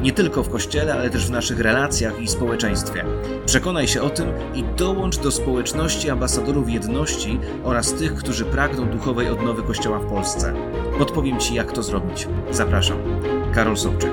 Nie 0.00 0.12
tylko 0.12 0.42
w 0.42 0.50
kościele, 0.50 0.94
ale 0.94 1.10
też 1.10 1.26
w 1.26 1.30
naszych 1.30 1.60
relacjach 1.60 2.20
i 2.20 2.28
społeczeństwie. 2.28 3.04
Przekonaj 3.46 3.88
się 3.88 4.02
o 4.02 4.10
tym 4.10 4.28
i 4.54 4.64
dołącz 4.76 5.18
do 5.18 5.30
społeczności 5.30 6.10
ambasadorów 6.10 6.70
jedności 6.70 7.40
oraz 7.64 7.94
tych, 7.94 8.14
którzy 8.14 8.44
pragną 8.44 8.88
duchowej 8.88 9.28
odnowy 9.28 9.62
Kościoła 9.62 9.98
w 9.98 10.06
Polsce. 10.06 10.54
Podpowiem 10.98 11.40
Ci, 11.40 11.54
jak 11.54 11.72
to 11.72 11.82
zrobić. 11.82 12.28
Zapraszam. 12.50 12.98
Karol 13.54 13.76
Sobczyk. 13.76 14.12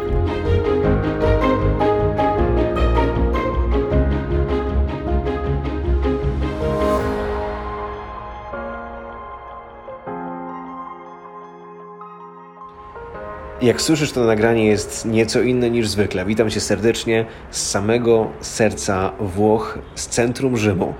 Jak 13.65 13.81
słyszysz, 13.81 14.11
to 14.11 14.23
nagranie 14.23 14.67
jest 14.67 15.05
nieco 15.05 15.41
inne 15.41 15.69
niż 15.69 15.87
zwykle. 15.87 16.25
Witam 16.25 16.49
cię 16.49 16.59
serdecznie 16.59 17.25
z 17.51 17.69
samego 17.69 18.31
serca 18.41 19.11
Włoch, 19.19 19.79
z 19.95 20.07
centrum 20.07 20.57
Rzymu, 20.57 20.93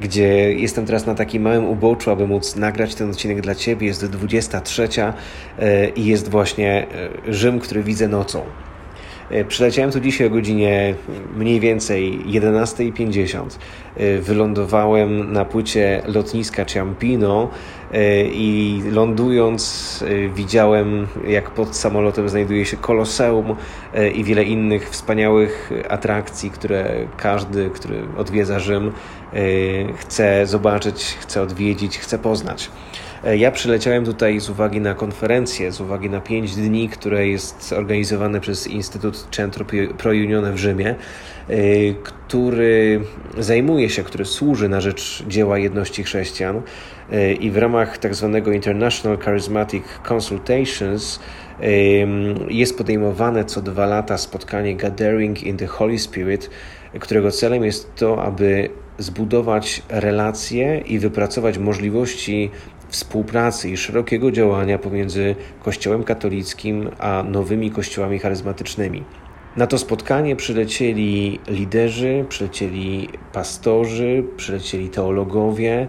gdzie 0.00 0.52
jestem 0.52 0.86
teraz 0.86 1.06
na 1.06 1.14
takim 1.14 1.42
małym 1.42 1.64
uboczu, 1.64 2.10
aby 2.10 2.26
móc 2.26 2.56
nagrać 2.56 2.94
ten 2.94 3.10
odcinek 3.10 3.40
dla 3.40 3.54
ciebie. 3.54 3.86
Jest 3.86 4.06
23 4.06 4.88
e, 5.58 5.88
i 5.88 6.06
jest 6.06 6.28
właśnie 6.30 6.86
e, 7.26 7.32
Rzym, 7.32 7.60
który 7.60 7.82
widzę 7.82 8.08
nocą. 8.08 8.42
E, 9.30 9.44
przyleciałem 9.44 9.92
tu 9.92 10.00
dzisiaj 10.00 10.26
o 10.26 10.30
godzinie 10.30 10.94
mniej 11.36 11.60
więcej 11.60 12.20
11.50. 12.26 13.58
E, 13.96 14.18
wylądowałem 14.18 15.32
na 15.32 15.44
płycie 15.44 16.02
lotniska 16.06 16.64
Ciampino 16.64 17.50
e, 17.92 18.24
i 18.24 18.82
lądując 18.90 19.56
widziałem, 20.34 21.06
jak 21.26 21.50
pod 21.50 21.76
samolotem 21.76 22.28
znajduje 22.28 22.66
się 22.66 22.76
Koloseum 22.76 23.56
i 24.14 24.24
wiele 24.24 24.44
innych 24.44 24.90
wspaniałych 24.90 25.70
atrakcji, 25.88 26.50
które 26.50 26.90
każdy, 27.16 27.70
który 27.70 28.02
odwiedza 28.16 28.58
Rzym, 28.58 28.92
chce 29.96 30.46
zobaczyć, 30.46 31.16
chce 31.20 31.42
odwiedzić, 31.42 31.98
chce 31.98 32.18
poznać. 32.18 32.70
E, 33.26 33.36
ja 33.36 33.50
przyleciałem 33.50 34.04
tutaj 34.04 34.40
z 34.40 34.50
uwagi 34.50 34.80
na 34.80 34.94
konferencję, 34.94 35.72
z 35.72 35.80
uwagi 35.80 36.10
na 36.10 36.20
pięć 36.20 36.56
dni, 36.56 36.88
które 36.88 37.28
jest 37.28 37.72
organizowane 37.72 38.40
przez 38.40 38.66
Instytut 38.66 39.28
Centro 39.30 39.64
Pro 39.98 40.10
Unione 40.10 40.52
w 40.52 40.56
Rzymie, 40.56 40.94
e, 41.48 41.54
który 42.02 43.00
zajmuje 43.38 43.90
się, 43.90 44.02
który 44.02 44.24
służy 44.24 44.68
na 44.68 44.80
rzecz 44.80 45.24
dzieła 45.28 45.58
jedności 45.58 46.04
chrześcijan 46.04 46.62
e, 47.12 47.32
i 47.32 47.50
w 47.50 47.56
ramach 47.56 47.98
tak 47.98 48.14
zwanego 48.14 48.52
International 48.52 49.18
Charismatic 49.18 49.84
Consultations 50.10 51.20
jest 52.48 52.78
podejmowane 52.78 53.44
co 53.44 53.62
dwa 53.62 53.86
lata 53.86 54.18
spotkanie 54.18 54.76
Gathering 54.76 55.42
in 55.42 55.56
the 55.56 55.66
Holy 55.66 55.98
Spirit, 55.98 56.50
którego 57.00 57.30
celem 57.30 57.64
jest 57.64 57.94
to, 57.94 58.22
aby 58.22 58.68
zbudować 58.98 59.82
relacje 59.88 60.78
i 60.78 60.98
wypracować 60.98 61.58
możliwości 61.58 62.50
współpracy 62.88 63.70
i 63.70 63.76
szerokiego 63.76 64.30
działania 64.30 64.78
pomiędzy 64.78 65.34
Kościołem 65.62 66.04
katolickim 66.04 66.90
a 66.98 67.22
nowymi 67.22 67.70
kościołami 67.70 68.18
charyzmatycznymi. 68.18 69.02
Na 69.56 69.66
to 69.66 69.78
spotkanie 69.78 70.36
przylecieli 70.36 71.40
liderzy, 71.48 72.24
przylecieli 72.28 73.08
pastorzy, 73.32 74.24
przylecieli 74.36 74.88
teologowie, 74.88 75.88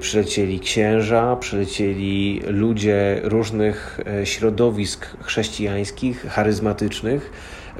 przylecieli 0.00 0.60
księża, 0.60 1.36
przylecieli 1.36 2.40
ludzie 2.46 3.20
różnych 3.22 4.00
e, 4.06 4.26
środowisk 4.26 5.06
chrześcijańskich, 5.22 6.26
charyzmatycznych 6.26 7.30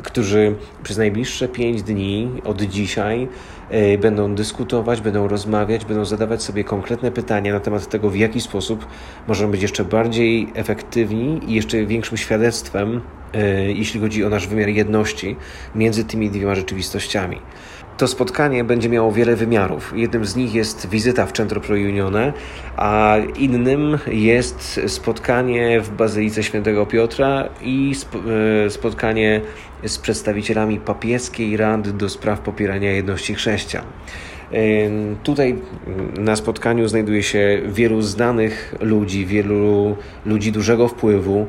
którzy 0.03 0.55
przez 0.83 0.99
najbliższe 0.99 1.49
pięć 1.49 1.83
dni 1.83 2.29
od 2.45 2.63
dzisiaj 2.63 3.29
e, 3.71 3.99
będą 3.99 4.35
dyskutować, 4.35 5.01
będą 5.01 5.29
rozmawiać, 5.29 5.85
będą 5.85 6.05
zadawać 6.05 6.43
sobie 6.43 6.65
konkretne 6.65 7.11
pytania 7.11 7.53
na 7.53 7.61
temat 7.61 7.89
tego, 7.89 8.11
w 8.11 8.17
jaki 8.17 8.41
sposób 8.41 8.87
możemy 9.29 9.53
być 9.53 9.63
jeszcze 9.63 9.85
bardziej 9.85 10.49
efektywni 10.55 11.41
i 11.49 11.55
jeszcze 11.55 11.87
większym 11.87 12.17
świadectwem, 12.17 13.01
e, 13.35 13.73
jeśli 13.73 14.01
chodzi 14.01 14.25
o 14.25 14.29
nasz 14.29 14.47
wymiar 14.47 14.69
jedności 14.69 15.37
między 15.75 16.05
tymi 16.05 16.31
dwiema 16.31 16.55
rzeczywistościami. 16.55 17.39
To 17.99 18.09
spotkanie 18.09 18.65
będzie 18.65 18.89
miało 18.89 19.13
wiele 19.13 19.37
wymiarów. 19.37 19.93
Jednym 19.97 20.27
z 20.27 20.37
nich 20.37 20.55
jest 20.55 20.89
wizyta 20.89 21.27
w 21.27 21.33
Centro 21.33 21.61
Pro 21.61 21.75
Unione, 21.75 22.33
a 22.77 23.17
innym 23.37 23.99
jest 24.07 24.81
spotkanie 24.87 25.81
w 25.81 25.91
Bazylice 25.91 26.43
Świętego 26.43 26.87
Piotra 26.87 27.49
i 27.63 27.93
e, 28.67 28.71
spotkanie 28.71 29.41
z 29.87 29.99
przedstawicielami 29.99 30.81
papieskiej 30.81 31.57
Rady 31.57 31.93
do 31.93 32.09
spraw 32.09 32.41
popierania 32.41 32.93
jedności 32.93 33.35
chrześcijan. 33.35 33.85
E, 34.53 34.57
tutaj 35.23 35.57
na 36.19 36.37
spotkaniu 36.37 36.89
znajduje 36.89 37.23
się 37.23 37.61
wielu 37.67 38.03
znanych 38.03 38.75
ludzi, 38.81 39.27
wielu 39.27 39.97
ludzi 40.27 40.53
dużego 40.53 40.89
wpływu. 40.89 41.47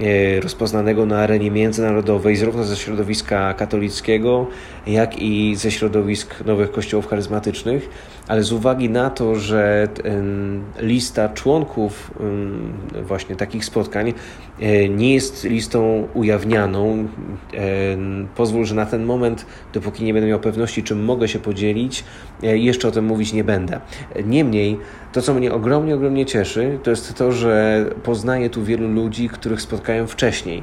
E, 0.00 0.40
rozpoznanego 0.40 1.06
na 1.06 1.18
arenie 1.18 1.50
międzynarodowej, 1.50 2.36
zarówno 2.36 2.64
ze 2.64 2.76
środowiska 2.76 3.54
katolickiego, 3.54 4.46
jak 4.86 5.22
i 5.22 5.56
ze 5.56 5.70
środowisk 5.70 6.44
nowych 6.44 6.72
kościołów 6.72 7.06
charyzmatycznych, 7.06 7.88
ale 8.28 8.42
z 8.42 8.52
uwagi 8.52 8.90
na 8.90 9.10
to, 9.10 9.34
że 9.34 9.88
lista 10.80 11.28
członków 11.28 12.10
właśnie 13.02 13.36
takich 13.36 13.64
spotkań 13.64 14.14
e, 14.60 14.88
nie 14.88 15.14
jest 15.14 15.44
listą 15.44 16.08
ujawnianą, 16.14 17.08
pozwól, 18.36 18.64
że 18.64 18.74
na 18.74 18.86
ten 18.86 19.04
moment, 19.04 19.46
dopóki 19.72 20.04
nie 20.04 20.12
będę 20.12 20.28
miał 20.28 20.40
pewności, 20.40 20.82
czym 20.82 21.04
mogę 21.04 21.28
się 21.28 21.38
podzielić, 21.38 22.04
e, 22.42 22.58
jeszcze 22.58 22.88
o 22.88 22.90
tym 22.90 23.04
mówić 23.04 23.32
nie 23.32 23.44
będę. 23.44 23.80
Niemniej, 24.24 24.78
to 25.12 25.22
co 25.22 25.34
mnie 25.34 25.52
ogromnie, 25.52 25.94
ogromnie 25.94 26.26
cieszy, 26.26 26.78
to 26.82 26.90
jest 26.90 27.14
to, 27.14 27.32
że 27.32 27.84
poznaję 28.02 28.50
tu 28.50 28.64
wielu 28.64 28.88
ludzi, 28.88 29.28
których 29.28 29.62
spotkałem 29.62 30.08
wcześniej. 30.08 30.62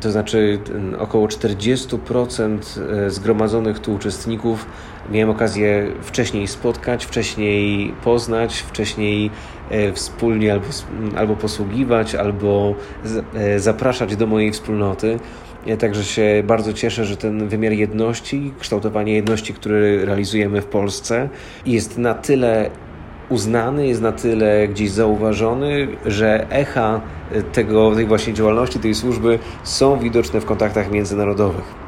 To 0.00 0.10
znaczy 0.10 0.58
około 0.98 1.26
40% 1.26 2.58
e, 2.80 3.10
zgromadzonych 3.10 3.78
tu 3.78 3.94
uczestników 3.94 4.66
miałem 5.10 5.30
okazję 5.30 5.92
wcześniej 6.02 6.46
spotkać, 6.46 7.04
wcześniej 7.04 7.94
poznać, 8.04 8.58
wcześniej 8.58 9.30
e, 9.70 9.92
wspólnie 9.92 10.52
albo, 10.52 10.66
albo 11.16 11.36
posługiwać, 11.36 12.14
albo 12.14 12.74
e, 13.34 13.58
zapraszać 13.60 14.16
do 14.16 14.26
mojej 14.26 14.52
wspólnoty. 14.52 15.18
Także 15.78 16.04
się 16.04 16.42
bardzo 16.46 16.72
cieszę, 16.72 17.04
że 17.04 17.16
ten 17.16 17.48
wymiar 17.48 17.72
jedności, 17.72 18.52
kształtowanie 18.60 19.14
jedności, 19.14 19.54
który 19.54 20.04
realizujemy 20.06 20.60
w 20.60 20.66
Polsce, 20.66 21.28
jest 21.66 21.98
na 21.98 22.14
tyle 22.14 22.70
uznany, 23.28 23.86
jest 23.86 24.02
na 24.02 24.12
tyle 24.12 24.68
gdzieś 24.68 24.90
zauważony, 24.90 25.88
że 26.06 26.50
echa 26.50 27.00
tego, 27.52 27.94
tej 27.94 28.06
właśnie 28.06 28.32
działalności, 28.32 28.78
tej 28.78 28.94
służby 28.94 29.38
są 29.62 29.98
widoczne 29.98 30.40
w 30.40 30.44
kontaktach 30.44 30.90
międzynarodowych. 30.90 31.83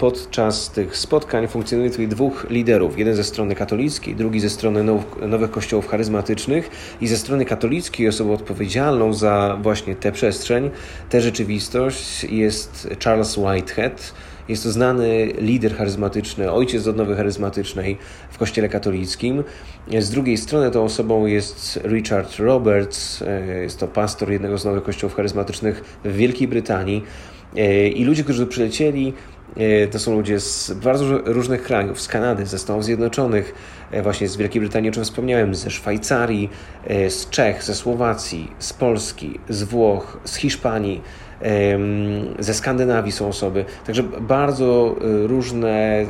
Podczas 0.00 0.70
tych 0.70 0.96
spotkań 0.96 1.48
funkcjonuje 1.48 1.90
tutaj 1.90 2.08
dwóch 2.08 2.46
liderów. 2.50 2.98
Jeden 2.98 3.14
ze 3.14 3.24
strony 3.24 3.54
katolickiej, 3.54 4.14
drugi 4.14 4.40
ze 4.40 4.50
strony 4.50 4.84
now, 4.84 5.04
nowych 5.28 5.50
kościołów 5.50 5.88
charyzmatycznych. 5.88 6.70
I 7.00 7.06
ze 7.06 7.16
strony 7.16 7.44
katolickiej 7.44 8.08
osobą 8.08 8.32
odpowiedzialną 8.32 9.12
za 9.12 9.58
właśnie 9.62 9.94
tę 9.94 10.12
przestrzeń, 10.12 10.70
tę 11.10 11.20
rzeczywistość 11.20 12.24
jest 12.24 12.88
Charles 13.04 13.36
Whitehead, 13.36 14.14
jest 14.48 14.62
to 14.62 14.70
znany 14.70 15.32
lider 15.38 15.76
charyzmatyczny, 15.76 16.52
ojciec 16.52 16.86
odnowy 16.86 17.16
charyzmatycznej 17.16 17.98
w 18.30 18.38
Kościele 18.38 18.68
katolickim. 18.68 19.44
Z 19.98 20.10
drugiej 20.10 20.36
strony 20.36 20.70
tą 20.70 20.84
osobą 20.84 21.26
jest 21.26 21.80
Richard 21.84 22.38
Roberts, 22.38 23.22
e, 23.22 23.62
jest 23.62 23.78
to 23.78 23.88
pastor 23.88 24.30
jednego 24.30 24.58
z 24.58 24.64
nowych 24.64 24.82
kościołów 24.82 25.14
charyzmatycznych 25.14 25.98
w 26.04 26.16
Wielkiej 26.16 26.48
Brytanii. 26.48 27.04
E, 27.56 27.88
I 27.88 28.04
ludzie, 28.04 28.24
którzy 28.24 28.46
przylecieli, 28.46 29.12
to 29.90 29.98
są 29.98 30.14
ludzie 30.14 30.40
z 30.40 30.72
bardzo 30.72 31.18
różnych 31.24 31.62
krajów, 31.62 32.00
z 32.00 32.08
Kanady, 32.08 32.46
ze 32.46 32.58
Stanów 32.58 32.84
Zjednoczonych, 32.84 33.54
właśnie 34.02 34.28
z 34.28 34.36
Wielkiej 34.36 34.60
Brytanii, 34.60 34.90
o 34.90 34.92
czym 34.92 35.04
wspomniałem, 35.04 35.54
ze 35.54 35.70
Szwajcarii, 35.70 36.50
z 37.08 37.30
Czech, 37.30 37.62
ze 37.62 37.74
Słowacji, 37.74 38.52
z 38.58 38.72
Polski, 38.72 39.38
z 39.48 39.62
Włoch, 39.62 40.20
z 40.24 40.36
Hiszpanii, 40.36 41.02
ze 42.38 42.54
Skandynawii 42.54 43.12
są 43.12 43.28
osoby. 43.28 43.64
Także 43.86 44.02
bardzo 44.02 44.96
e, 45.00 45.26
różne 45.26 46.04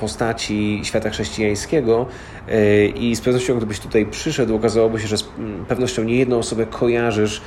postaci 0.00 0.80
świata 0.84 1.10
chrześcijańskiego 1.10 2.06
e, 2.48 2.86
i 2.86 3.16
z 3.16 3.20
pewnością 3.20 3.56
gdybyś 3.56 3.80
tutaj 3.80 4.06
przyszedł, 4.06 4.56
okazałoby 4.56 5.00
się, 5.00 5.08
że 5.08 5.18
z 5.18 5.24
pewnością 5.68 6.04
nie 6.04 6.16
jedną 6.16 6.38
osobę 6.38 6.66
kojarzysz, 6.66 7.42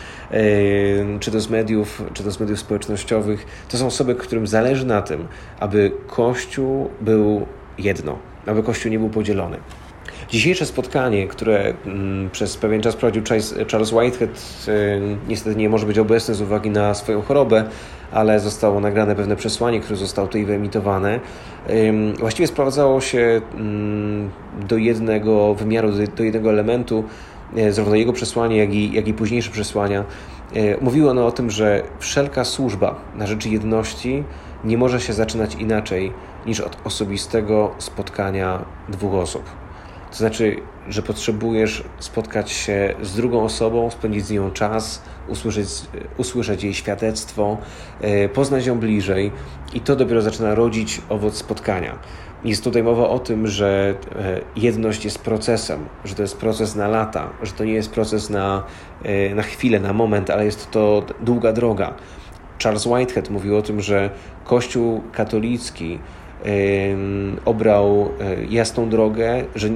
czy 1.20 1.32
to 1.32 1.40
z 1.40 1.50
mediów, 1.50 2.02
czy 2.14 2.24
to 2.24 2.32
z 2.32 2.40
mediów 2.40 2.60
społecznościowych. 2.60 3.46
To 3.70 3.78
są 3.78 3.88
osoby, 3.88 4.16
którym 4.16 4.48
zależy 4.48 4.86
na 4.86 5.02
tym, 5.02 5.28
aby 5.60 5.92
Kościół 6.08 6.90
był 7.02 7.46
jedno, 7.78 8.18
aby 8.46 8.64
Kościół 8.64 8.92
nie 8.92 9.00
był 9.00 9.10
podzielony. 9.10 9.58
Dzisiejsze 10.30 10.66
spotkanie, 10.66 11.28
które 11.28 11.74
mm, 11.86 12.30
przez 12.30 12.58
pewien 12.58 12.82
czas 12.82 12.96
prowadził 12.96 13.24
Charles 13.72 13.92
Whitehead, 13.92 14.66
y, 14.68 15.02
niestety 15.28 15.56
nie 15.56 15.70
może 15.70 15.86
być 15.86 16.00
obecny 16.00 16.36
z 16.36 16.42
uwagi 16.42 16.70
na 16.70 16.94
swoją 16.94 17.22
chorobę, 17.22 17.64
ale 18.12 18.40
zostało 18.40 18.80
nagrane 18.80 19.16
pewne 19.16 19.36
przesłanie, 19.36 19.80
które 19.80 19.96
zostało 19.96 20.28
tutaj 20.28 20.46
wyemitowane. 20.46 21.20
Właściwie 22.20 22.48
sprowadzało 22.48 23.02
się 23.02 23.42
mm, 23.56 24.30
do 24.68 24.78
jednego 24.78 25.56
wymiaru, 25.56 25.92
do 26.18 26.24
jednego 26.24 26.50
elementu, 26.50 27.04
y, 27.58 27.74
zarówno 27.74 27.96
jego 27.96 28.14
przesłanie, 28.14 28.58
jak 28.58 28.74
i, 28.74 28.92
jak 28.92 29.08
i 29.08 29.14
późniejsze 29.14 29.52
przesłania. 29.52 30.04
Y, 30.56 30.78
mówiło 30.82 31.12
ono 31.12 31.26
o 31.26 31.32
tym, 31.32 31.50
że 31.50 31.84
wszelka 32.00 32.44
służba 32.44 32.96
na 33.16 33.28
rzecz 33.28 33.46
jedności 33.46 34.24
nie 34.64 34.78
może 34.78 35.02
się 35.02 35.14
zaczynać 35.14 35.56
inaczej 35.56 36.14
niż 36.46 36.60
od 36.60 36.78
osobistego 36.84 37.72
spotkania 37.78 38.66
dwóch 38.90 39.14
osób. 39.14 39.44
To 40.16 40.20
znaczy, 40.20 40.56
że 40.90 41.02
potrzebujesz 41.02 41.84
spotkać 42.00 42.52
się 42.52 42.94
z 43.02 43.16
drugą 43.16 43.44
osobą, 43.44 43.90
spędzić 43.90 44.26
z 44.26 44.32
nią 44.32 44.52
czas, 44.52 45.02
usłyszeć, 45.28 45.68
usłyszeć 46.18 46.64
jej 46.64 46.74
świadectwo, 46.74 47.58
e, 48.02 48.30
poznać 48.30 48.66
ją 48.66 48.80
bliżej 48.80 49.32
i 49.74 49.82
to 49.82 49.96
dopiero 49.96 50.22
zaczyna 50.22 50.56
rodzić 50.56 51.02
owoc 51.10 51.38
spotkania. 51.38 52.00
Jest 52.44 52.64
tutaj 52.64 52.84
mowa 52.84 53.10
o 53.10 53.20
tym, 53.20 53.48
że 53.48 53.96
e, 54.16 54.42
jedność 54.56 55.06
jest 55.06 55.20
procesem, 55.20 55.86
że 56.06 56.16
to 56.16 56.22
jest 56.22 56.38
proces 56.38 56.76
na 56.76 56.88
lata, 56.88 57.30
że 57.44 57.52
to 57.52 57.64
nie 57.64 57.74
jest 57.74 57.92
proces 57.92 58.30
na, 58.30 58.64
e, 59.04 59.36
na 59.36 59.44
chwilę, 59.44 59.80
na 59.80 59.94
moment, 59.94 60.30
ale 60.30 60.46
jest 60.46 60.72
to 60.72 61.04
długa 61.22 61.54
droga. 61.54 61.94
Charles 62.64 62.86
Whitehead 62.86 63.30
mówił 63.30 63.58
o 63.58 63.62
tym, 63.62 63.82
że 63.82 64.10
Kościół 64.44 65.02
katolicki 65.12 66.00
obrał 67.46 68.10
e, 68.20 68.46
jasną 68.46 68.90
drogę, 68.90 69.44
że, 69.56 69.70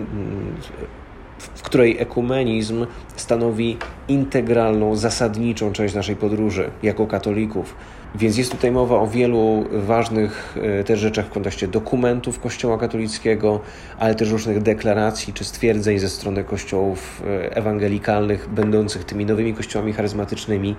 w 1.39 1.61
której 1.61 1.97
ekumenizm 1.99 2.85
stanowi 3.15 3.77
integralną, 4.07 4.95
zasadniczą 4.95 5.71
część 5.71 5.95
naszej 5.95 6.15
podróży 6.15 6.69
jako 6.83 7.07
katolików. 7.07 7.75
Więc 8.15 8.37
jest 8.37 8.51
tutaj 8.51 8.71
mowa 8.71 8.99
o 8.99 9.07
wielu 9.07 9.65
ważnych 9.71 10.57
e, 10.79 10.83
też 10.83 10.99
rzeczach 10.99 11.25
w 11.25 11.29
kontekście 11.29 11.67
dokumentów 11.67 12.39
Kościoła 12.39 12.77
katolickiego, 12.77 13.59
ale 13.99 14.15
też 14.15 14.29
różnych 14.29 14.61
deklaracji 14.61 15.33
czy 15.33 15.43
stwierdzeń 15.43 15.99
ze 15.99 16.09
strony 16.09 16.43
kościołów 16.43 17.23
e, 17.27 17.55
ewangelikalnych, 17.55 18.49
będących 18.49 19.03
tymi 19.03 19.25
nowymi 19.25 19.53
kościołami 19.53 19.93
charyzmatycznymi. 19.93 20.75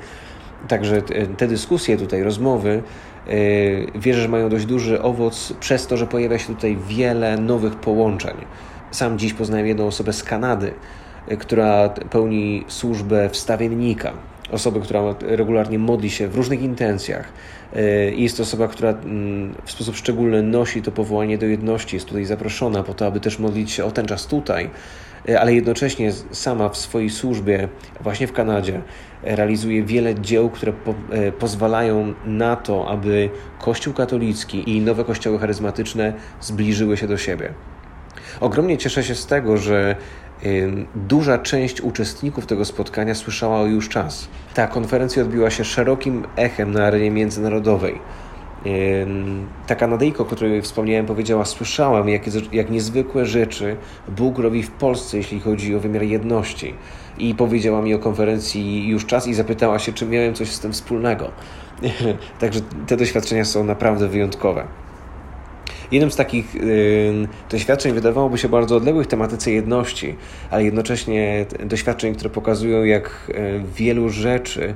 Także 0.69 1.03
te 1.37 1.49
dyskusje 1.49 1.97
tutaj, 1.97 2.23
rozmowy, 2.23 2.83
yy, 3.27 3.33
wierzę, 3.95 4.23
że 4.23 4.29
mają 4.29 4.49
dość 4.49 4.67
duży 4.67 5.03
owoc 5.03 5.53
przez 5.61 5.87
to, 5.87 5.97
że 5.97 6.07
pojawia 6.07 6.39
się 6.39 6.47
tutaj 6.47 6.77
wiele 6.89 7.37
nowych 7.37 7.77
połączeń. 7.77 8.37
Sam 8.91 9.19
dziś 9.19 9.33
poznałem 9.35 9.67
jedną 9.67 9.87
osobę 9.87 10.12
z 10.12 10.23
Kanady, 10.23 10.73
yy, 11.29 11.37
która 11.37 11.89
pełni 11.89 12.65
służbę 12.69 13.29
wstawiennika, 13.29 14.12
osoby, 14.52 14.81
która 14.81 15.14
regularnie 15.20 15.79
modli 15.79 16.11
się 16.11 16.29
w 16.29 16.35
różnych 16.35 16.62
intencjach. 16.62 17.32
Yy, 17.75 18.14
jest 18.17 18.37
to 18.37 18.43
osoba, 18.43 18.69
która 18.69 18.91
mm, 18.91 19.55
w 19.64 19.70
sposób 19.70 19.97
szczególny 19.97 20.43
nosi 20.43 20.82
to 20.82 20.93
powołanie 20.93 21.38
do 21.38 21.47
jedności, 21.47 21.97
jest 21.97 22.06
tutaj 22.06 22.25
zaproszona 22.25 22.82
po 22.82 22.94
to, 22.94 23.06
aby 23.06 23.20
też 23.20 23.38
modlić 23.38 23.70
się 23.70 23.85
o 23.85 23.91
ten 23.91 24.06
czas 24.06 24.26
tutaj 24.26 24.70
E, 25.29 25.41
ale 25.41 25.55
jednocześnie 25.55 26.12
sama 26.31 26.69
w 26.69 26.76
swojej 26.76 27.11
służbie, 27.11 27.69
właśnie 28.00 28.26
w 28.26 28.32
Kanadzie, 28.32 28.81
realizuje 29.23 29.82
wiele 29.82 30.14
dzieł, 30.14 30.50
które 30.50 30.73
po, 30.73 30.94
e, 31.11 31.32
pozwalają 31.32 32.14
na 32.25 32.56
to, 32.56 32.88
aby 32.88 33.31
Kościół 33.58 33.94
katolicki 33.94 34.76
i 34.76 34.81
nowe 34.81 35.05
kościoły 35.05 35.38
charyzmatyczne 35.38 36.12
zbliżyły 36.41 36.97
się 36.97 37.06
do 37.06 37.17
siebie. 37.17 37.52
Ogromnie 38.41 38.79
cieszę 38.79 39.05
się 39.05 39.14
z 39.14 39.26
tego, 39.26 39.56
że 39.56 39.97
duża 40.94 41.38
część 41.38 41.81
uczestników 41.81 42.46
tego 42.46 42.64
spotkania 42.64 43.14
słyszała 43.14 43.62
już 43.62 43.88
czas. 43.88 44.28
Ta 44.54 44.66
konferencja 44.66 45.22
odbiła 45.22 45.50
się 45.50 45.64
szerokim 45.64 46.25
echem 46.37 46.72
na 46.72 46.84
arenie 46.84 47.10
międzynarodowej. 47.10 47.98
Ta 49.66 49.75
Kanadyjka, 49.75 50.22
o 50.22 50.25
której 50.25 50.62
wspomniałem, 50.62 51.06
powiedziała: 51.06 51.44
Słyszałam, 51.44 52.08
jak, 52.08 52.22
jak 52.52 52.70
niezwykłe 52.70 53.26
rzeczy 53.26 53.76
Bóg 54.08 54.38
robi 54.38 54.62
w 54.62 54.70
Polsce, 54.70 55.16
jeśli 55.16 55.40
chodzi 55.40 55.75
o 55.76 55.81
wymiar 55.81 56.02
jedności. 56.02 56.75
I 57.19 57.34
powiedziała 57.34 57.82
mi 57.82 57.94
o 57.94 57.98
konferencji 57.98 58.88
już 58.88 59.06
czas 59.06 59.26
i 59.26 59.34
zapytała 59.34 59.78
się, 59.78 59.92
czy 59.92 60.06
miałem 60.06 60.34
coś 60.34 60.48
z 60.48 60.60
tym 60.60 60.72
wspólnego. 60.72 61.31
Także 62.40 62.60
te 62.87 62.96
doświadczenia 62.96 63.44
są 63.44 63.64
naprawdę 63.64 64.08
wyjątkowe. 64.08 64.64
Jednym 65.92 66.10
z 66.10 66.16
takich 66.16 66.56
doświadczeń 67.50 67.92
wydawałoby 67.92 68.38
się 68.38 68.48
bardzo 68.48 68.76
odległych 68.76 69.06
tematyce 69.06 69.50
jedności, 69.50 70.16
ale 70.50 70.64
jednocześnie 70.64 71.46
doświadczeń, 71.64 72.14
które 72.14 72.31
pokazują, 72.31 72.84
jak 72.84 73.10
yy, 73.28 73.64
wielu 73.76 74.08
rzeczy 74.08 74.75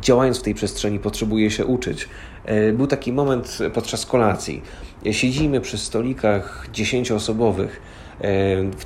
działając 0.00 0.38
w 0.38 0.42
tej 0.42 0.54
przestrzeni, 0.54 0.98
potrzebuje 0.98 1.50
się 1.50 1.66
uczyć. 1.66 2.08
E, 2.44 2.72
był 2.72 2.86
taki 2.86 3.12
moment 3.12 3.58
podczas 3.74 4.06
kolacji. 4.06 4.62
Siedzimy 5.10 5.60
przy 5.60 5.78
stolikach 5.78 6.68
dziesięcioosobowych 6.72 7.80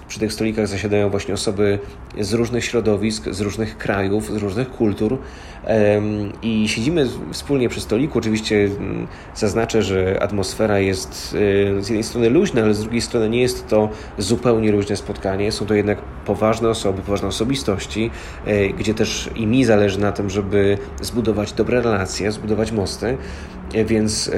przy 0.08 0.20
tych 0.20 0.32
stolikach 0.32 0.68
zasiadają 0.68 1.10
właśnie 1.10 1.34
osoby 1.34 1.78
z 2.20 2.32
różnych 2.32 2.64
środowisk, 2.64 3.28
z 3.30 3.40
różnych 3.40 3.78
krajów, 3.78 4.32
z 4.32 4.36
różnych 4.36 4.70
kultur 4.70 5.18
i 6.42 6.68
siedzimy 6.68 7.06
wspólnie 7.32 7.68
przy 7.68 7.80
stoliku. 7.80 8.18
Oczywiście 8.18 8.56
mm, 8.56 9.06
zaznaczę, 9.34 9.82
że 9.82 10.22
atmosfera 10.22 10.78
jest 10.78 11.36
e, 11.78 11.82
z 11.82 11.88
jednej 11.88 12.02
strony 12.04 12.30
luźna, 12.30 12.62
ale 12.62 12.74
z 12.74 12.80
drugiej 12.80 13.00
strony 13.00 13.28
nie 13.28 13.40
jest 13.40 13.68
to 13.68 13.88
zupełnie 14.18 14.72
luźne 14.72 14.96
spotkanie. 14.96 15.52
Są 15.52 15.66
to 15.66 15.74
jednak 15.74 16.02
poważne 16.02 16.68
osoby, 16.68 17.02
poważne 17.02 17.28
osobistości, 17.28 18.10
e, 18.44 18.68
gdzie 18.68 18.94
też 18.94 19.30
i 19.36 19.46
mi 19.46 19.64
zależy 19.64 20.00
na 20.00 20.12
tym, 20.12 20.30
żeby 20.30 20.78
zbudować 21.00 21.52
dobre 21.52 21.80
relacje, 21.80 22.32
zbudować 22.32 22.72
mosty. 22.72 23.16
Więc 23.86 24.30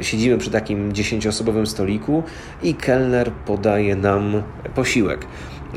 siedzimy 0.00 0.38
przy 0.38 0.50
takim 0.50 0.92
dziesięcioosobowym 0.92 1.66
stoliku 1.66 2.22
i 2.62 2.74
kelner 2.74 3.32
podaje 3.32 3.89
nam 3.96 4.42
posiłek. 4.74 5.26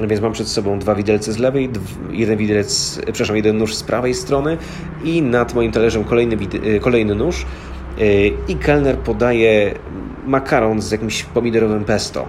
Więc 0.08 0.22
mam 0.22 0.32
przed 0.32 0.48
sobą 0.48 0.80
dwa 0.80 0.96
widelce 0.96 1.34
z 1.34 1.38
lewej, 1.38 1.70
jeden 2.12 2.38
widelec, 2.38 3.00
przepraszam, 3.06 3.36
jeden 3.36 3.58
nóż 3.58 3.76
z 3.76 3.84
prawej 3.84 4.14
strony 4.14 4.58
i 5.04 5.22
nad 5.22 5.54
moim 5.54 5.72
talerzem 5.72 6.04
kolejny, 6.04 6.38
y, 6.66 6.80
kolejny 6.80 7.16
nóż. 7.16 7.46
Y, 8.00 8.32
I 8.48 8.56
kelner 8.56 8.98
podaje 8.98 9.74
makaron 10.26 10.82
z 10.82 10.92
jakimś 10.92 11.24
pomidorowym 11.24 11.86
pesto. 11.86 12.28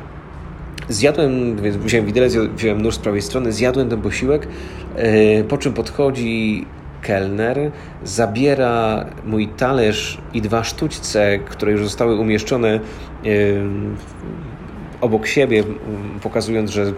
Zjadłem, 0.88 1.56
więc 1.56 1.76
wziąłem 1.76 2.06
widelec, 2.06 2.36
wziąłem 2.56 2.82
nóż 2.82 2.94
z 2.94 2.98
prawej 2.98 3.22
strony, 3.22 3.52
zjadłem 3.52 3.88
ten 3.88 4.00
posiłek, 4.00 4.48
y, 4.98 5.44
po 5.48 5.58
czym 5.58 5.72
podchodzi 5.72 6.66
kelner, 7.02 7.70
zabiera 8.04 9.06
mój 9.24 9.48
talerz 9.48 10.18
i 10.34 10.42
dwa 10.42 10.64
sztućce, 10.64 11.38
które 11.38 11.72
już 11.72 11.82
zostały 11.84 12.16
umieszczone 12.16 12.80
obok 15.04 15.26
siebie, 15.26 15.64
pokazując, 16.22 16.70
że 16.70 16.92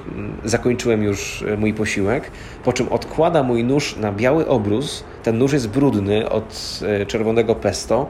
zakończyłem 0.44 1.02
już 1.02 1.42
e, 1.42 1.56
mój 1.56 1.74
posiłek, 1.74 2.30
po 2.64 2.72
czym 2.72 2.88
odkłada 2.88 3.42
mój 3.42 3.64
nóż 3.64 3.96
na 3.96 4.12
biały 4.12 4.48
obrus. 4.48 5.04
Ten 5.22 5.38
nóż 5.38 5.52
jest 5.52 5.68
brudny 5.68 6.28
od 6.30 6.80
e, 6.82 7.06
czerwonego 7.06 7.54
pesto. 7.54 8.06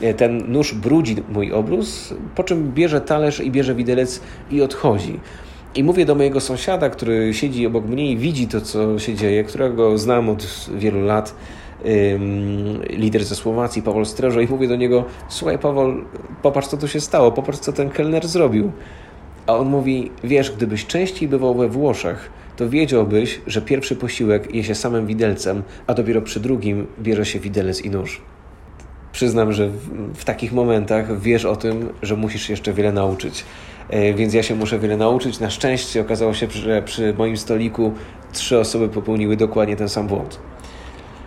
E, 0.00 0.14
ten 0.14 0.52
nóż 0.52 0.74
brudzi 0.74 1.16
mój 1.28 1.52
obrus, 1.52 2.14
po 2.34 2.44
czym 2.44 2.72
bierze 2.72 3.00
talerz 3.00 3.40
i 3.40 3.50
bierze 3.50 3.74
widelec 3.74 4.20
i 4.50 4.62
odchodzi. 4.62 5.20
I 5.74 5.84
mówię 5.84 6.06
do 6.06 6.14
mojego 6.14 6.40
sąsiada, 6.40 6.90
który 6.90 7.34
siedzi 7.34 7.66
obok 7.66 7.84
mnie 7.84 8.10
i 8.10 8.16
widzi 8.16 8.48
to, 8.48 8.60
co 8.60 8.98
się 8.98 9.14
dzieje, 9.14 9.44
którego 9.44 9.98
znam 9.98 10.28
od 10.28 10.68
wielu 10.74 11.04
lat, 11.04 11.34
lider 12.90 13.24
ze 13.24 13.34
Słowacji, 13.34 13.82
Paweł 13.82 14.04
Streżo, 14.04 14.40
i 14.40 14.48
mówię 14.48 14.68
do 14.68 14.76
niego: 14.76 15.04
Słuchaj, 15.28 15.58
Paweł, 15.58 15.94
popatrz, 16.42 16.68
co 16.68 16.76
tu 16.76 16.88
się 16.88 17.00
stało, 17.00 17.32
popatrz, 17.32 17.58
co 17.58 17.72
ten 17.72 17.90
kelner 17.90 18.28
zrobił. 18.28 18.72
A 19.46 19.56
on 19.56 19.68
mówi: 19.68 20.10
Wiesz, 20.24 20.50
gdybyś 20.50 20.86
częściej 20.86 21.28
bywał 21.28 21.54
we 21.54 21.68
Włoszech, 21.68 22.30
to 22.56 22.68
wiedziałbyś, 22.68 23.40
że 23.46 23.62
pierwszy 23.62 23.96
posiłek 23.96 24.54
je 24.54 24.64
się 24.64 24.74
samym 24.74 25.06
widelcem, 25.06 25.62
a 25.86 25.94
dopiero 25.94 26.22
przy 26.22 26.40
drugim 26.40 26.86
bierze 27.00 27.26
się 27.26 27.40
widelec 27.40 27.82
i 27.82 27.90
nóż. 27.90 28.20
Przyznam, 29.12 29.52
że 29.52 29.68
w, 29.68 30.14
w 30.14 30.24
takich 30.24 30.52
momentach 30.52 31.20
wiesz 31.20 31.44
o 31.44 31.56
tym, 31.56 31.88
że 32.02 32.16
musisz 32.16 32.48
jeszcze 32.48 32.72
wiele 32.72 32.92
nauczyć. 32.92 33.44
E, 33.90 34.14
więc 34.14 34.34
ja 34.34 34.42
się 34.42 34.54
muszę 34.54 34.78
wiele 34.78 34.96
nauczyć. 34.96 35.40
Na 35.40 35.50
szczęście 35.50 36.00
okazało 36.00 36.34
się, 36.34 36.50
że 36.50 36.82
przy 36.82 37.14
moim 37.18 37.36
stoliku 37.36 37.92
trzy 38.32 38.58
osoby 38.58 38.88
popełniły 38.88 39.36
dokładnie 39.36 39.76
ten 39.76 39.88
sam 39.88 40.06
błąd. 40.06 40.38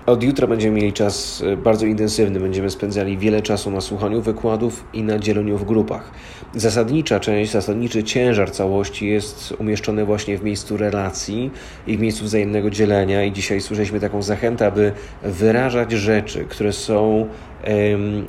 Od 0.10 0.24
jutra 0.24 0.48
będziemy 0.48 0.76
mieli 0.76 0.94
czas 0.94 1.44
e, 1.46 1.58
bardzo 1.58 1.86
intensywny. 1.86 2.40
Będziemy 2.40 2.70
spędzali 2.70 3.18
wiele 3.18 3.42
czasu 3.42 3.72
na 3.72 3.82
słuchaniu 3.82 4.22
wykładów 4.22 4.84
i 4.94 5.04
na 5.04 5.20
dzieleniu 5.20 5.58
w 5.58 5.66
grupach. 5.66 6.12
Zasadnicza 6.56 7.20
część, 7.20 7.52
zasadniczy 7.52 8.04
ciężar 8.04 8.52
całości 8.52 9.08
jest 9.08 9.54
umieszczony 9.60 10.06
właśnie 10.06 10.38
w 10.38 10.44
miejscu 10.44 10.78
relacji 10.78 11.52
i 11.88 11.98
w 11.98 12.00
miejscu 12.00 12.26
wzajemnego 12.26 12.70
dzielenia. 12.70 13.24
I 13.24 13.32
dzisiaj 13.32 13.62
słyszeliśmy 13.62 14.00
taką 14.00 14.22
zachętę, 14.22 14.68
aby 14.68 14.92
wyrażać 15.24 15.92
rzeczy, 15.92 16.46
które 16.46 16.74
są 16.74 17.28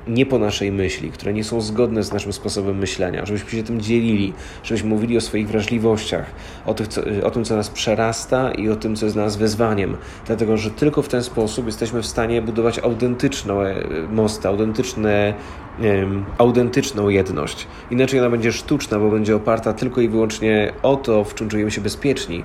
nie 0.08 0.26
po 0.26 0.38
naszej 0.38 0.72
myśli, 0.72 1.10
które 1.10 1.32
nie 1.32 1.44
są 1.44 1.60
zgodne 1.60 2.02
z 2.02 2.12
naszym 2.12 2.32
sposobem 2.32 2.78
myślenia, 2.78 3.26
żebyśmy 3.26 3.50
się 3.50 3.62
tym 3.62 3.80
dzielili, 3.80 4.32
żebyśmy 4.62 4.88
mówili 4.88 5.16
o 5.16 5.20
swoich 5.20 5.48
wrażliwościach, 5.48 6.26
o, 6.66 6.74
tych, 6.74 6.88
co, 6.88 7.02
o 7.22 7.30
tym, 7.30 7.44
co 7.44 7.56
nas 7.56 7.70
przerasta 7.70 8.50
i 8.52 8.68
o 8.68 8.76
tym, 8.76 8.96
co 8.96 9.06
jest 9.06 9.16
dla 9.16 9.24
nas 9.24 9.36
wyzwaniem. 9.36 9.96
Dlatego, 10.26 10.56
że 10.56 10.70
tylko 10.70 11.02
w 11.02 11.08
ten 11.08 11.22
sposób 11.22 11.66
jesteśmy 11.66 12.02
w 12.02 12.06
stanie 12.06 12.42
budować 12.42 12.78
autentyczne 12.78 13.74
mosty, 14.12 14.48
autentyczne 14.48 15.34
autentyczną 16.38 17.08
jedność. 17.08 17.66
Inaczej 17.90 18.20
ona 18.20 18.30
będzie 18.30 18.52
sztuczna, 18.52 18.98
bo 18.98 19.10
będzie 19.10 19.36
oparta 19.36 19.72
tylko 19.72 20.00
i 20.00 20.08
wyłącznie 20.08 20.72
o 20.82 20.96
to, 20.96 21.24
w 21.24 21.34
czym 21.34 21.48
czujemy 21.48 21.70
się 21.70 21.80
bezpieczni. 21.80 22.44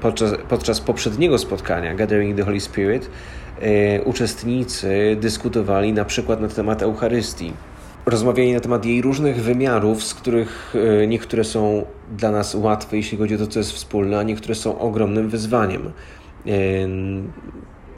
Podczas, 0.00 0.34
podczas 0.48 0.80
poprzedniego 0.80 1.38
spotkania, 1.38 1.94
Gathering 1.94 2.36
the 2.36 2.44
Holy 2.44 2.60
Spirit, 2.60 3.10
uczestnicy 4.04 5.16
dyskutowali 5.20 5.92
na 5.92 6.04
przykład 6.04 6.40
na 6.40 6.48
temat 6.48 6.82
Eucharystii. 6.82 7.52
Rozmawiali 8.06 8.52
na 8.52 8.60
temat 8.60 8.84
jej 8.84 9.02
różnych 9.02 9.42
wymiarów, 9.42 10.04
z 10.04 10.14
których 10.14 10.74
e, 11.02 11.06
niektóre 11.06 11.44
są 11.44 11.84
dla 12.16 12.30
nas 12.30 12.54
łatwe, 12.54 12.96
jeśli 12.96 13.18
chodzi 13.18 13.34
o 13.34 13.38
to, 13.38 13.46
co 13.46 13.58
jest 13.58 13.72
wspólne, 13.72 14.18
a 14.18 14.22
niektóre 14.22 14.54
są 14.54 14.78
ogromnym 14.78 15.28
wyzwaniem. 15.28 15.92
E, 16.46 16.50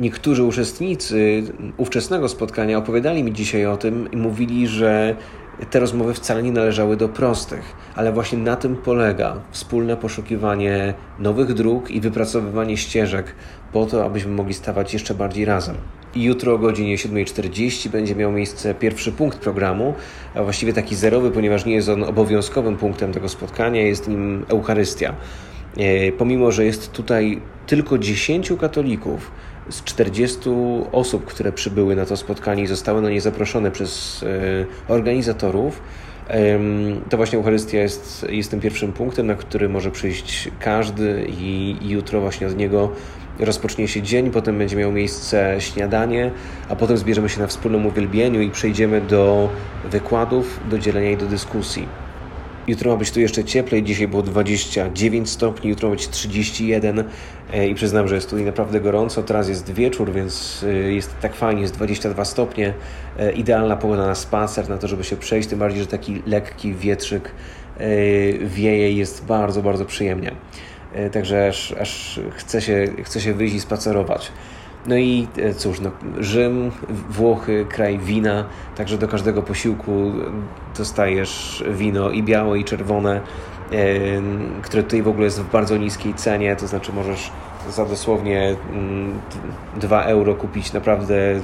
niektórzy 0.01 0.45
uczestnicy 0.45 1.43
ówczesnego 1.77 2.29
spotkania 2.29 2.79
opowiadali 2.79 3.23
mi 3.23 3.33
dzisiaj 3.33 3.67
o 3.67 3.77
tym 3.77 4.11
i 4.13 4.17
mówili, 4.17 4.67
że 4.69 5.17
te 5.71 5.81
rozmowy 5.81 6.15
wcale 6.15 6.43
nie 6.43 6.53
należały 6.53 6.97
do 6.97 7.09
prostych, 7.09 7.77
ale 7.95 8.13
właśnie 8.13 8.39
na 8.39 8.57
tym 8.57 8.77
polega 8.77 9.37
wspólne 9.51 9.97
poszukiwanie 9.97 10.95
nowych 11.19 11.55
dróg 11.55 11.91
i 11.91 12.01
wypracowywanie 12.01 12.77
ścieżek 12.77 13.35
po 13.73 13.87
to, 13.87 14.05
abyśmy 14.05 14.33
mogli 14.33 14.55
stawać 14.55 14.93
jeszcze 14.93 15.15
bardziej 15.15 15.45
razem. 15.45 15.77
I 16.15 16.23
jutro 16.23 16.55
o 16.55 16.59
godzinie 16.59 16.97
7.40 16.97 17.89
będzie 17.89 18.17
miał 18.17 18.33
miejsce 18.33 18.75
pierwszy 18.75 19.13
punkt 19.13 19.39
programu, 19.39 19.95
a 20.35 20.43
właściwie 20.43 20.73
taki 20.73 20.97
zerowy, 20.97 21.31
ponieważ 21.31 21.65
nie 21.65 21.75
jest 21.75 21.89
on 21.89 22.05
obowiązkowym 22.05 22.77
punktem 22.77 23.13
tego 23.13 23.29
spotkania, 23.29 23.83
jest 23.83 24.09
nim 24.09 24.45
Eucharystia. 24.49 25.15
E, 25.77 26.13
pomimo, 26.13 26.53
że 26.53 26.65
jest 26.65 26.93
tutaj 26.93 27.41
tylko 27.67 27.99
10 27.99 28.53
katolików, 28.61 29.31
z 29.69 29.85
40 29.85 30.39
osób, 30.93 31.25
które 31.25 31.53
przybyły 31.53 31.97
na 31.97 32.07
to 32.07 32.17
spotkanie 32.17 32.63
i 32.63 32.67
zostały 32.67 33.03
na 33.03 33.11
nie 33.11 33.21
zaproszone 33.21 33.71
przez 33.71 34.23
e, 34.89 34.93
organizatorów, 34.93 35.81
to 37.11 37.17
właśnie 37.17 37.39
Eucharystia 37.39 37.79
jest, 37.79 38.27
jest 38.29 38.51
tym 38.51 38.61
pierwszym 38.61 38.93
punktem, 38.93 39.27
na 39.27 39.35
który 39.35 39.69
może 39.69 39.91
przyjść 39.91 40.51
każdy 40.61 41.27
i, 41.29 41.77
jutro 41.83 42.21
właśnie 42.21 42.47
od 42.47 42.57
niego 42.57 42.91
rozpocznie 43.39 43.89
się 43.89 44.03
dzień, 44.03 44.31
potem 44.31 44.59
będzie 44.59 44.77
miało 44.77 44.93
miejsce 44.93 45.57
śniadanie, 45.59 46.31
a 46.69 46.77
potem 46.77 46.97
zbierzemy 46.97 47.29
się 47.29 47.41
na 47.41 47.47
wspólnym 47.47 47.87
uwielbieniu 47.87 48.41
i 48.41 48.51
przejdziemy 48.51 49.01
do 49.01 49.49
wykładów, 49.91 50.61
do 50.71 50.79
dzielenia 50.79 51.11
i 51.11 51.17
do 51.17 51.27
dyskusji. 51.27 52.04
Jutro 52.67 52.91
ma 52.91 52.97
być 52.97 53.11
tu 53.11 53.21
jeszcze 53.21 53.45
cieplej, 53.45 53.83
dzisiaj 53.83 54.09
było 54.09 54.23
29 54.23 55.31
stopni, 55.31 55.71
jutro 55.71 55.89
ma 55.89 55.95
być 55.95 56.09
31 56.09 57.05
e, 57.53 57.69
i 57.69 57.75
przyznam, 57.75 58.09
że 58.09 58.15
jest 58.15 58.31
tu 58.31 58.37
naprawdę 58.37 58.81
gorąco. 58.81 59.23
Teraz 59.23 59.49
jest 59.49 59.73
wieczór, 59.73 60.13
więc 60.13 60.65
e, 60.69 60.73
jest 60.73 61.15
tak 61.21 61.35
fajnie, 61.35 61.63
jest 61.63 61.75
22 61.75 62.25
stopnie. 62.25 62.75
E, 63.19 63.33
idealna 63.33 63.77
pogoda 63.77 64.07
na 64.07 64.15
spacer, 64.15 64.69
na 64.69 64.79
to, 64.79 64.89
żeby 64.89 65.05
się 65.05 65.17
przejść, 65.17 65.49
tym 65.49 65.59
bardziej, 65.59 65.81
że 65.81 65.87
taki 65.87 66.23
lekki 66.27 66.75
wietrzyk 66.75 67.31
wieje 68.41 68.91
i 68.91 68.97
jest 68.97 69.25
bardzo, 69.25 69.63
bardzo 69.63 69.85
przyjemnie. 69.85 70.33
Także 71.13 71.49
aż, 71.49 71.73
aż 71.73 72.21
chce, 72.37 72.63
się, 72.63 72.87
chce 73.03 73.21
się 73.21 73.35
wyjść 73.35 73.55
i 73.55 73.61
spacerować. 73.61 74.33
No 74.87 74.97
i 74.97 75.29
e, 75.37 75.55
cóż, 75.55 75.81
no, 75.81 75.91
Rzym, 76.19 76.71
Włochy, 77.11 77.67
kraj 77.69 77.99
wina, 77.99 78.45
także 78.77 78.99
do 78.99 79.09
każdego 79.09 79.43
posiłku 79.43 80.13
dostajesz 80.79 81.65
wino 81.71 82.11
i 82.11 82.23
białe, 82.23 82.59
i 82.59 82.65
czerwone, 82.65 83.21
e, 83.73 83.81
które 84.63 84.83
tutaj 84.83 85.03
w 85.03 85.09
ogóle 85.09 85.25
jest 85.25 85.43
w 85.43 85.51
bardzo 85.51 85.77
niskiej 85.77 86.15
cenie, 86.15 86.57
to 86.57 86.67
znaczy 86.67 86.93
możesz 86.93 87.31
za 87.71 87.85
dosłownie 87.85 88.57
2 89.77 89.97
mm, 90.03 90.11
euro 90.11 90.35
kupić 90.35 90.73
naprawdę 90.73 91.31
mm, 91.31 91.43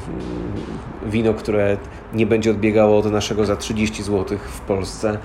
wino, 1.07 1.35
które 1.35 1.77
nie 2.15 2.27
będzie 2.27 2.51
odbiegało 2.51 2.99
od 2.99 3.13
naszego 3.13 3.45
za 3.45 3.57
30 3.57 4.03
zł 4.03 4.39
w 4.39 4.61
Polsce. 4.61 5.19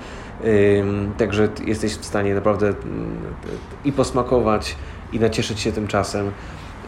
Także 1.18 1.48
jesteś 1.66 1.94
w 1.94 2.04
stanie 2.04 2.34
naprawdę 2.34 2.68
mm, 2.68 3.16
i 3.84 3.92
posmakować, 3.92 4.76
i 5.12 5.20
nacieszyć 5.20 5.60
się 5.60 5.72
tym 5.72 5.86
czasem. 5.86 6.30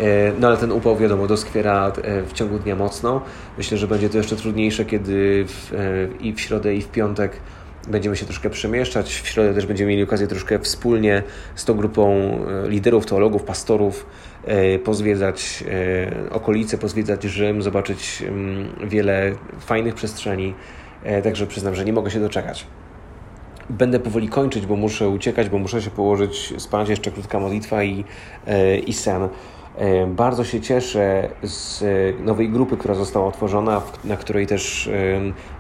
E, 0.01 0.33
no 0.41 0.49
ale 0.49 0.57
ten 0.57 0.73
upał, 0.73 0.97
wiadomo, 0.97 1.27
doskwiera 1.27 1.93
e, 2.03 2.23
w 2.23 2.33
ciągu 2.33 2.59
dnia 2.59 2.77
mocno. 2.77 3.23
Myślę, 3.59 3.79
że 3.79 3.87
będzie 3.87 4.09
to 4.09 4.19
jeszcze 4.19 4.37
trudniejsze, 4.37 4.85
kiedy 4.85 5.45
w, 5.49 5.73
e, 5.73 6.23
i 6.25 6.33
w 6.33 6.41
środę, 6.41 6.75
i 6.75 6.83
w 6.83 6.89
piątek 6.89 7.33
będziemy 7.89 8.17
się 8.17 8.25
troszkę 8.25 8.51
przemieszczać. 8.51 9.21
W 9.21 9.29
środę 9.29 9.55
też 9.55 9.67
będziemy 9.67 9.91
mieli 9.91 10.03
okazję 10.03 10.27
troszkę 10.27 10.59
wspólnie 10.59 11.23
z 11.55 11.65
tą 11.65 11.75
grupą 11.75 12.31
liderów, 12.67 13.07
teologów, 13.07 13.43
pastorów 13.43 14.07
pozwiedzać 14.85 15.65
okolice, 16.31 16.79
pozwiedzać 16.79 17.23
Rzym, 17.23 17.63
zobaczyć 17.63 18.23
mm, 18.23 18.89
wiele 18.89 19.33
fajnych 19.61 19.95
przestrzeni. 19.95 20.55
Także 21.25 21.47
przyznam, 21.47 21.75
że 21.75 21.85
nie 21.85 21.93
mogę 21.93 22.11
się 22.11 22.21
doczekać. 22.21 22.67
Będę 23.71 24.01
powoli 24.01 24.29
kończyć, 24.29 24.67
bo 24.67 24.77
muszę 24.77 25.09
uciekać, 25.09 25.49
bo 25.49 25.59
muszę 25.59 25.83
się 25.83 25.91
położyć, 25.91 26.55
spać, 26.59 26.89
jeszcze 26.89 27.11
krótka 27.11 27.41
modlitwa 27.41 27.85
i, 27.85 28.05
i 28.87 28.93
sen. 28.93 29.29
E, 29.79 30.07
bardzo 30.07 30.45
się 30.45 30.61
cieszę 30.61 31.29
z 31.43 31.85
nowej 32.21 32.51
grupy, 32.51 32.77
która 32.77 32.95
została 32.95 33.27
otworzona, 33.27 33.83
na 34.05 34.17
której 34.17 34.47
też 34.47 34.87
e, 34.87 34.93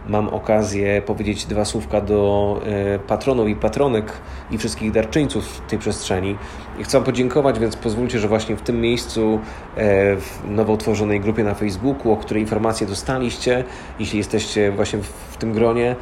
mam 0.08 0.28
okazję 0.28 1.02
powiedzieć 1.02 1.44
dwa 1.46 1.64
słówka 1.64 2.00
do 2.00 2.60
e, 2.66 2.98
patronów 2.98 3.48
i 3.48 3.56
patronek 3.56 4.12
i 4.50 4.58
wszystkich 4.58 4.92
darczyńców 4.92 5.60
tej 5.68 5.78
przestrzeni. 5.78 6.36
I 6.78 6.84
chcę 6.84 7.04
podziękować, 7.04 7.58
więc 7.58 7.76
pozwólcie, 7.76 8.18
że 8.18 8.28
właśnie 8.28 8.56
w 8.56 8.62
tym 8.62 8.80
miejscu, 8.80 9.40
w 10.16 10.38
nowo 10.48 10.72
utworzonej 10.72 11.20
grupie 11.20 11.44
na 11.44 11.54
Facebooku, 11.54 12.12
o 12.12 12.16
której 12.16 12.42
informacje 12.42 12.86
dostaliście, 12.86 13.64
jeśli 13.98 14.18
jesteście 14.18 14.72
właśnie 14.72 14.98
w 15.30 15.36
tym 15.36 15.52
gronie, 15.52 15.96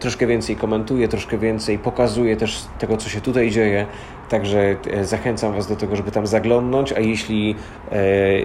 troszkę 0.00 0.26
więcej 0.26 0.56
komentuję, 0.56 1.08
troszkę 1.08 1.38
więcej 1.38 1.78
pokazuję 1.78 2.36
też 2.36 2.64
tego, 2.78 2.96
co 2.96 3.08
się 3.08 3.20
tutaj 3.20 3.50
dzieje. 3.50 3.86
Także 4.28 4.76
e, 4.90 5.04
zachęcam 5.04 5.52
Was 5.52 5.66
do 5.66 5.76
tego, 5.76 5.96
żeby 5.96 6.10
tam 6.10 6.26
zaglądnąć, 6.26 6.92
a 6.92 7.00
jeśli 7.00 7.54
e, 7.92 8.04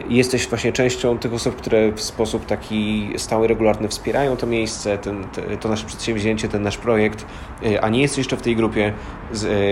jesteś 0.09 0.47
właśnie 0.47 0.73
częścią 0.73 1.17
tych 1.17 1.33
osób, 1.33 1.55
które 1.55 1.91
w 1.91 2.01
sposób 2.01 2.45
taki 2.45 3.09
stały, 3.17 3.47
regularny 3.47 3.87
wspierają 3.87 4.37
to 4.37 4.47
miejsce, 4.47 4.97
ten, 4.97 5.23
to 5.59 5.69
nasze 5.69 5.85
przedsięwzięcie, 5.85 6.49
ten 6.49 6.61
nasz 6.61 6.77
projekt, 6.77 7.25
e, 7.65 7.83
a 7.83 7.89
nie 7.89 8.01
jesteś 8.01 8.17
jeszcze 8.17 8.37
w 8.37 8.41
tej 8.41 8.55
grupie, 8.55 8.93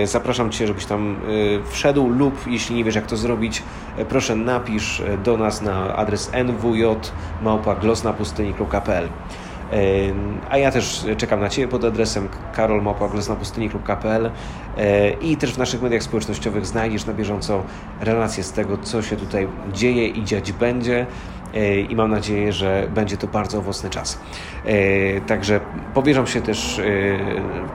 zapraszam 0.04 0.52
Cię, 0.52 0.68
żebyś 0.68 0.86
tam 0.86 1.16
wszedł 1.70 2.10
lub 2.10 2.48
jeśli 2.48 2.76
nie 2.76 2.84
wiesz 2.84 2.96
jak 2.96 3.06
to 3.06 3.18
zrobić, 3.18 3.64
proszę 4.10 4.36
napisz 4.36 5.04
do 5.24 5.38
nas 5.38 5.62
na 5.62 5.96
adres 5.96 6.32
nwj.małpa.glosnapustyni.pl 6.34 9.10
a 10.50 10.58
ja 10.58 10.72
też 10.72 11.06
czekam 11.18 11.40
na 11.40 11.50
Ciebie 11.50 11.68
pod 11.68 11.84
adresem 11.84 12.28
karolmałpa.glesnapustyni.pl 12.54 14.32
i 15.22 15.38
też 15.38 15.54
w 15.54 15.58
naszych 15.58 15.82
mediach 15.82 16.04
społecznościowych 16.04 16.66
znajdziesz 16.66 17.06
na 17.06 17.14
bieżąco 17.14 17.64
relacje 18.02 18.44
z 18.44 18.52
tego, 18.52 18.78
co 18.78 19.02
się 19.02 19.16
tutaj 19.16 19.48
dzieje 19.74 20.08
i 20.08 20.24
dziać 20.24 20.52
będzie 20.52 21.06
i 21.90 21.96
mam 21.96 22.12
nadzieję, 22.12 22.54
że 22.54 22.88
będzie 22.94 23.18
to 23.18 23.28
bardzo 23.28 23.58
owocny 23.58 23.90
czas. 23.90 24.20
Także 25.28 25.60
powierzam 25.94 26.28
się 26.28 26.42
też 26.42 26.82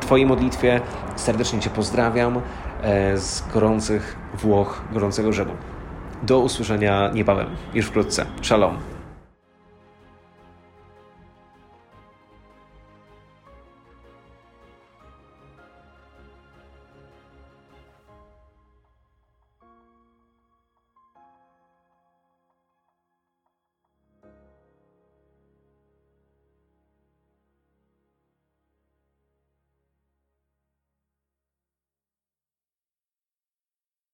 Twojej 0.00 0.26
modlitwie, 0.26 0.80
serdecznie 1.16 1.60
Cię 1.60 1.70
pozdrawiam 1.70 2.40
z 3.14 3.52
gorących 3.54 4.16
Włoch, 4.34 4.82
gorącego 4.92 5.32
Rzymu. 5.32 5.52
Do 6.22 6.38
usłyszenia 6.38 7.10
niebawem, 7.14 7.46
już 7.74 7.86
wkrótce. 7.86 8.26
Shalom. 8.42 8.91